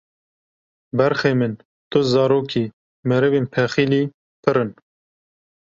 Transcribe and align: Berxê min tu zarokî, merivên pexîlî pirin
Berxê 0.97 1.31
min 1.39 1.53
tu 1.89 1.99
zarokî, 2.13 2.65
merivên 3.09 3.45
pexîlî 3.53 4.03
pirin 4.43 4.69